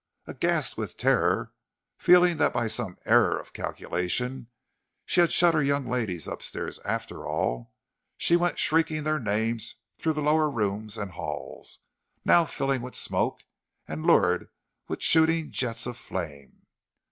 Aghast 0.25 0.77
with 0.77 0.97
terror, 0.97 1.53
fearing 1.95 2.37
that 2.37 2.51
by 2.53 2.65
some 2.65 2.97
error 3.05 3.37
of 3.37 3.53
calculation 3.53 4.47
she 5.05 5.21
had 5.21 5.31
shut 5.31 5.53
her 5.53 5.61
young 5.61 5.87
ladies 5.87 6.27
up 6.27 6.41
stairs 6.41 6.79
after 6.83 7.23
all, 7.27 7.71
she 8.17 8.35
went 8.35 8.57
shrieking 8.57 9.03
their 9.03 9.19
names 9.19 9.75
through 9.99 10.13
the 10.13 10.23
lower 10.23 10.49
rooms 10.49 10.97
and 10.97 11.11
halls, 11.11 11.81
now 12.25 12.45
filling 12.45 12.81
with 12.81 12.95
smoke 12.95 13.43
and 13.87 14.03
lurid 14.03 14.49
with 14.87 15.03
shooting 15.03 15.51
jets 15.51 15.85
of 15.85 15.95
flame. 15.97 16.65